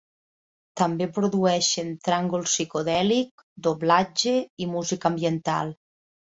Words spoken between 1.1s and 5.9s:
produeixen tràngol psicodèlic, doblatge i música ambiental.